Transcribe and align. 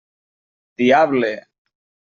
Diable! 0.81 1.33